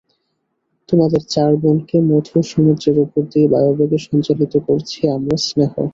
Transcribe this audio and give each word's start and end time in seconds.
তোমাদের 0.89 1.21
চার 1.25 1.51
বোনকে 1.61 1.97
মধু-সমুদ্রের 2.09 2.97
উপর 2.99 3.21
দিয়ে 3.31 3.47
বায়ুবেগে 3.47 3.99
সঞ্চালিত 4.07 4.53
করছি 4.67 4.99
আমার 5.07 5.37
স্নেহ। 5.47 5.73